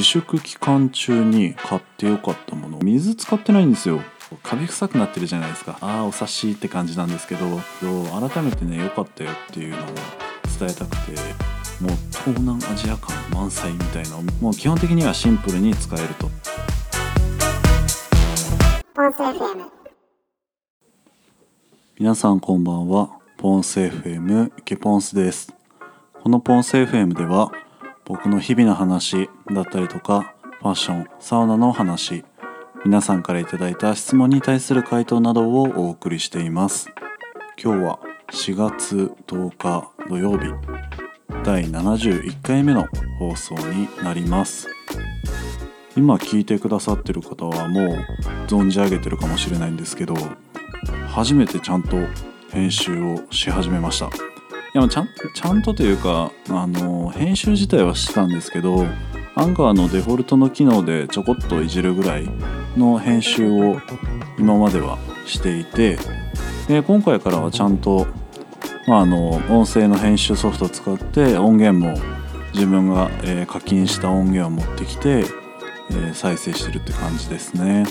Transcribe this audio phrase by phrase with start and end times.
[0.00, 2.78] 自粛期間中に買ってよかったもの。
[2.78, 4.00] 水使ってないんですよ。
[4.42, 5.76] カビ臭くなってるじゃないですか。
[5.82, 7.44] ああお察しって感じなんですけど。
[7.82, 9.80] 改めてね良かったよっていうのを
[10.58, 11.12] 伝えたくて
[11.82, 16.30] もう東南アジア感満載みたいなもう基本的にはシンプルに使えると。
[21.98, 23.10] 皆さんこんばんは。
[23.36, 25.52] ポンス FM ケポンスです。
[26.22, 27.52] このポンス FM では
[28.04, 32.24] 僕の日々の話だったりとかファッションサウナの話
[32.84, 36.90] 皆さんから頂いた質問に対する回答などをお送りしています。
[37.62, 37.98] 今日は
[38.32, 40.46] 4月10日土曜日
[41.44, 44.66] 第71回目の放送になります。
[45.94, 48.06] 今聞いてくださってる方はもう
[48.46, 50.14] 存じ上げてるかもしれないんですけど
[51.08, 51.96] 初めてちゃんと
[52.50, 54.29] 編集をし始めました。
[54.74, 58.86] やちゃんちゃんとというかあの編集自体はしてたんですけど
[59.34, 62.28] アンカーのデフォルトの機能でちょこっといじるぐらい
[62.76, 63.80] の編集を
[64.38, 65.98] 今まではしていて
[66.68, 68.06] で今回からはちゃんと
[68.86, 71.96] まあ、あの音声の編集ソフトを使って音源も
[72.54, 75.24] 自分が、えー、課金した音源を持ってきて、
[75.90, 77.84] えー、再生してるって感じですね、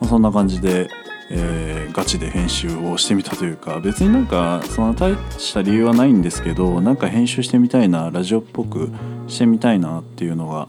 [0.00, 0.88] まあ、そんな感じで、
[1.32, 8.90] えー、ガチで編集をしてみたというか別になんかそんな大した理由はないんですけどなんか編集してみたいなラジオっぽく
[9.28, 10.66] してみたいなっていうのが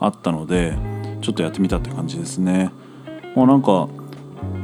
[0.00, 0.76] あったので
[1.22, 2.72] ちょっとやってみたって感じですね
[3.36, 3.88] もうなんか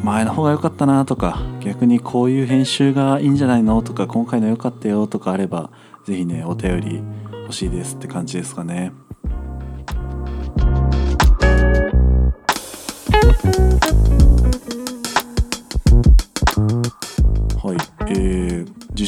[0.02, 5.70] 前の方が良かったなとか逆にこういう編集がいいんじゃないのとか今回の良かったよとかあれば
[6.04, 7.02] 是非ねお便り
[7.42, 8.92] 欲しいですって感じですかね。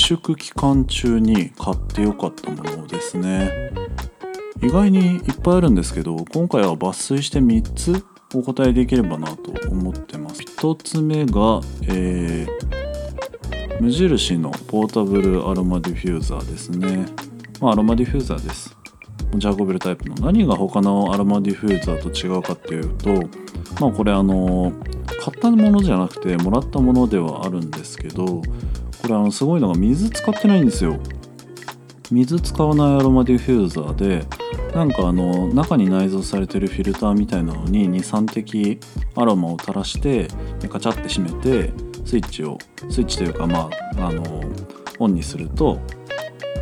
[0.09, 3.70] 粛期間中に買ってよかったものですね。
[4.62, 10.41] 意外にいっぱいあるんですけど今回は抜粋して3つお答えできればなと思ってます。
[10.41, 17.05] 1つ目が、えー、無印のポータブルアロマディフューザーですね、
[17.61, 18.75] まあ、アロマディフューザーです。
[19.34, 23.28] 持ち運べるタイプの何が他のアロマディフューザーと違うかっていうと
[23.78, 24.72] まあこれあの
[25.22, 28.41] 買ったものじゃなくてもらったものではあるんですけど
[29.08, 30.98] これあのすごいのが水使ってないんですよ。
[32.10, 34.26] 水使わないアロマディフューザーで
[34.74, 38.78] なんかあの中に内蔵されてるフィルターみたいなのに23滴
[39.14, 40.28] アロマを垂らして
[40.69, 41.72] カチャって閉めて
[42.04, 42.58] スイッチを
[42.91, 44.42] スイッチというかまああの
[44.98, 45.80] オンにすると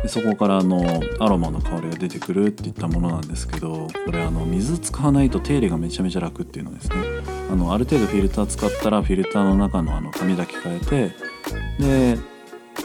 [0.07, 0.83] そこからあの
[1.19, 6.95] アロマの香りが出てくるっていったものなんですけどこれあの水使わないと手入れがめちゃめちゃ楽っていうのですね。
[7.49, 11.11] あのある程度フィルター使ったらフィルターの中のあの紙だけ変えて
[11.79, 12.36] で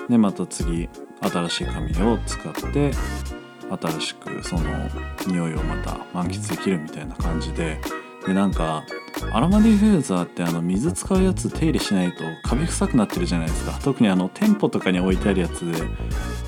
[0.08, 0.88] でまた次
[1.20, 2.92] 新しい紙を使って
[3.80, 4.62] 新しくその
[5.26, 7.78] 匂いをまた満喫できるみたいな感じで。
[8.26, 8.84] でなんか
[9.32, 13.72] アロマディフューザーってあの水使うやつ手入れしないとカビ臭くなってるじゃないですか。
[13.82, 15.82] 特にあの店舗とかに置いてあるやつで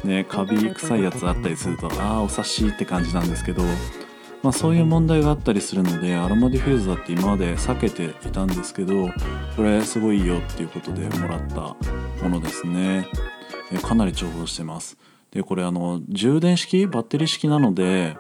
[0.04, 3.62] ねカビ臭いやつあったりするとああお察しって感じなんですけど
[4.44, 9.08] まあ、そういう問題があったりするのでアロマディフューザーって今まで避けていたんですけど
[9.56, 11.74] これすごいいいよっていうことでもらった
[12.22, 13.08] ものですね。
[13.78, 14.96] かなり重宝してます。
[15.30, 16.86] でこれあの充電式？
[16.86, 18.16] バッテリー式なので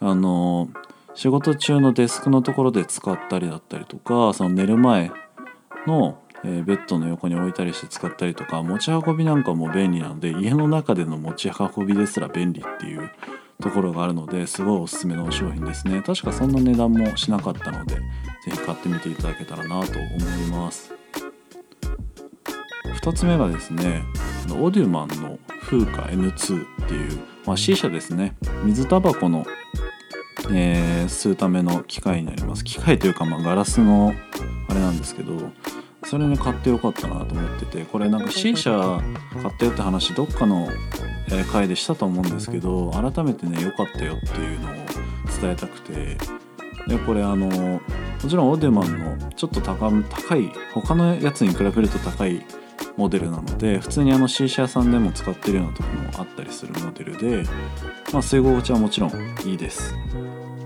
[0.00, 0.68] あの
[1.14, 5.12] 仕事中のデスクのところで使ったりだったりとかその寝る前
[5.86, 13.10] の、えベッドの横に置いたりして使ったりとか持ち運びなんかも便利なので家の中での持ち運びですら便利っていう
[13.62, 16.02] ところがあるのですごいおすすめの商品ですね。
[16.02, 17.96] 確かそんな値段もしなかったので
[18.44, 20.08] 是非買ってみていただけたらなと思
[20.46, 20.92] います。
[23.02, 24.02] 2つ目がですね
[24.52, 28.36] オデュマンの風化 N2 っていう、まあ、C 社ですね。
[28.64, 29.46] 水タバコの、
[30.52, 32.64] えー、吸うための機械になります。
[32.64, 34.14] 機械というか、まあ、ガラスの
[34.68, 35.50] あれなんですけど
[36.04, 39.00] それね買ってよかったなと思っててこれなんか C 社
[39.42, 40.68] 買ったよって話どっかの
[41.50, 44.74] 回でしたと思うんですけど改めてね良かったよっていうのを
[45.40, 46.16] 伝えたくて
[46.86, 47.80] でこれあのも
[48.28, 52.44] ちろんオーデマンのちょっと高高い他のやつに比べると高い
[52.96, 57.44] モデルなので普通にあの C 社屋さんでも使ってるようなとこもあったりするモデルで、
[58.12, 59.10] まあ、吸い心地はもちろん
[59.44, 59.94] いいです。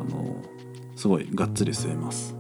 [0.01, 0.37] あの
[0.97, 2.37] すごいがっつり吸えます。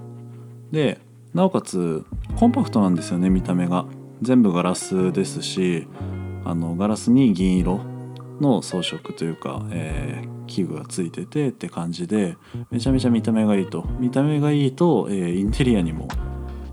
[0.71, 1.01] で
[1.33, 2.05] なおかつ
[2.37, 3.87] コンパクトなんですよね見た目が。
[4.21, 5.87] 全部ガラスですし
[6.45, 7.81] あのガラスに銀色
[8.41, 12.37] の装飾というか、えー、器具がついててって感じで
[12.73, 13.87] めちゃめちゃ見た目がいいと。
[14.01, 16.09] 見た目がいいと、えー、インテリアにも、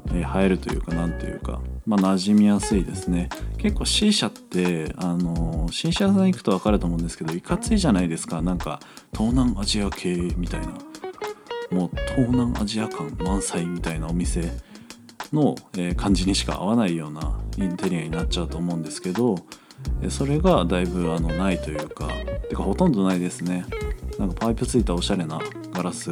[0.07, 3.29] えー、映えるというか何ていうかまあ、馴染みやすいですね。
[3.59, 8.41] 結構 C 社ってあの C 社さん行くと分かると思うんですけどいかついじゃないですか。
[8.41, 8.79] なんか
[9.13, 10.67] 東南アジア系みたいな。
[11.71, 14.51] もう東南アジア感満載みたいなお店
[15.33, 19.35] の、えー感じにしか合わないようなインテリアになっちゃうと思うんですけど
[20.09, 22.07] それがだいぶあのないというか
[22.49, 23.65] てかほとんどないですね。
[24.19, 25.39] なんかパイプついたおしゃれな
[25.73, 26.11] ガラス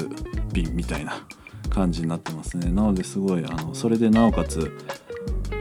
[0.51, 1.25] 瓶みたいな
[1.69, 2.71] 感じになってますね。
[2.71, 4.71] なのですごいあのそれでなおかつ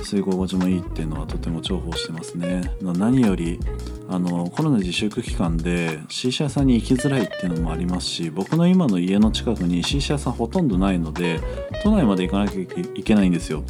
[0.01, 2.73] 吸い心地もいいっていうのはとても重宝してますね。
[2.83, 3.61] 何より
[4.09, 11.41] あのコロナ自粛期間で C 社さんに行きづらいっていうのもありますし僕の今の家の近くに C 社さんほとんどないので
[11.83, 13.63] 都内まで行かなきゃいけないんですよ。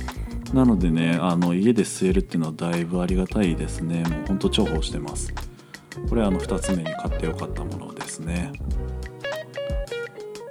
[0.52, 4.02] なのでねあの家で吸えるっていうのはだいぶありがたいですね。
[4.02, 5.32] もうほんと重宝してます。
[6.08, 8.52] これあの2つ目に買ってよかったものですね。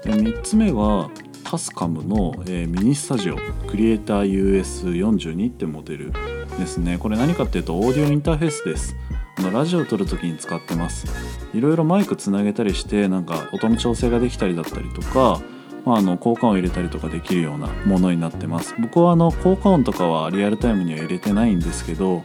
[0.03, 1.09] で3つ目は
[1.43, 3.35] タスカムの、えーミニスタジオ。
[3.67, 6.13] クリエイター US42 ってモデル
[6.57, 6.97] ですね。
[6.97, 8.95] これ何かっていうとオーディオインターフェースです。
[9.37, 11.07] あのラジオを撮る時に使ってます。
[11.53, 15.41] いろいろマイクつなげたりしてなんか音の調整ができたりだったりとか、
[15.85, 18.75] まあ、あの効果音を入れたりとかできるようなものになってます。
[18.79, 22.23] 僕はあの効果音とかはリアルタイムには入れてないんですけど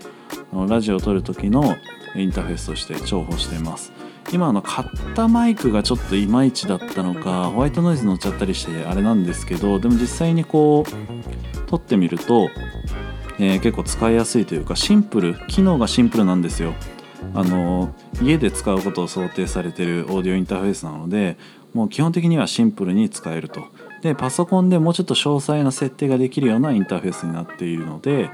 [0.69, 1.76] ラジオを撮る時の
[2.14, 3.93] インターフェースとして重宝しています。
[4.32, 12.50] 今の買ったマイクがちょっといまいちだったのかホワイトノイズ乗っちゃったりしてあれなんですけどでも実際にこう撮ってみると、
[13.38, 16.75] えー結構使いやすいというかシンプル機能がシンプルなんですよ。
[17.35, 21.37] あの家で使うことを想定されているオーディオインターフェースなので
[21.76, 23.64] もう基本的にはシンプルに使えると。
[24.02, 28.31] でパソコンでもうちょっと詳細な設定ができるようなインターフェースになっているので、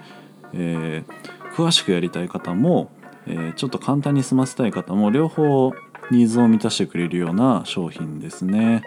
[0.55, 2.91] えー詳しくやりたい方も、
[3.27, 5.73] えーちょっと簡単に済ませたい方も両方
[6.11, 8.83] ニーズを満たしてくれるような商品ですね。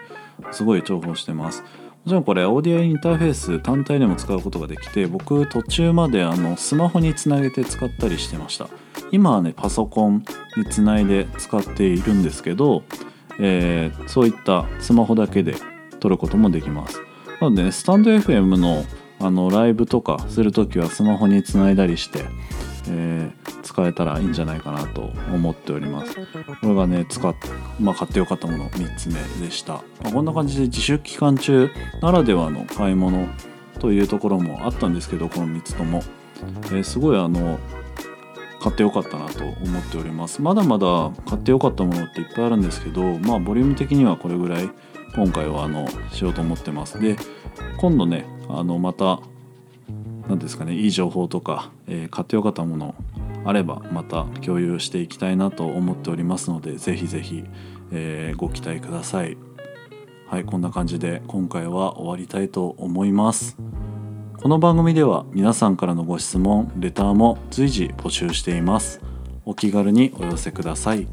[0.52, 1.62] すごい重宝してます。
[1.62, 1.68] も
[2.07, 8.69] ちろんこれオーディオインターフェース単体でも使うことができて僕途中まであのスマホにつなげて使ったりしてました。
[9.12, 10.24] 今はねパソコン
[10.56, 12.84] につないで使っているんですけど、
[13.40, 15.56] えーそういったスマホだけで
[16.00, 17.00] 撮ることもできます。
[17.42, 18.86] なのでねスタンド FM の
[19.20, 22.26] あのライブとかするときはスマホにつないだりして、
[22.90, 26.16] えー使えたらいいんじゃないかなと思っております。
[26.16, 26.22] こ
[26.68, 27.36] れがね使っ、
[27.80, 29.16] まあ、買ってよかったもの3つ目
[29.46, 31.70] でした、まあこんな感じで自粛期間中
[32.02, 33.28] ならではの買い物
[33.80, 36.04] というところもあったんですけどこの3つとも、
[36.38, 37.60] えーすごいあの
[38.66, 40.42] 買ってよかったなと思っております。
[40.42, 44.68] まだまだ買ってよかったものっていっぱいあるんですけどまあボリューム的にはこれぐらい
[45.14, 47.00] 今回はあのしようと思ってます。
[47.00, 47.16] で
[47.78, 49.20] 今度ねあのまた
[50.28, 52.96] 何ですかねいい情報とか、えー買ってよかったもの
[53.46, 57.44] あればまた共有していきたいなと思っておりますのでぜひぜひ、
[57.92, 59.38] えご期待ください。
[60.28, 63.58] はいこんな感じで今回は終わりたいと思います。
[64.42, 69.02] この番組では皆さんからのご質問レターも随時募集しています。
[69.44, 71.08] お気軽にお寄せください。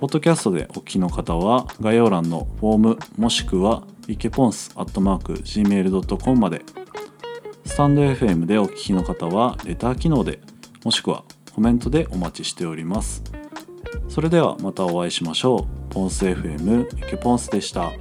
[0.00, 6.62] ポッドキャストでお聞きの方は概要欄のフォームもしくはイケポンスアットマーク Gmail.com まで。
[7.64, 10.40] スタンド FM でお聞きの方はレター機能で
[10.84, 11.24] もしくは
[11.54, 13.22] コメントでお待ちしております。
[14.08, 15.92] それではまたお会いしましょう。
[15.92, 17.92] ポンス FM イケポンスでした。